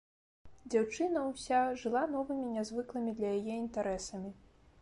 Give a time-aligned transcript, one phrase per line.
[0.73, 4.31] Дзяўчына ўся жыла новымі нязвыклымі для яе інтарэсамі.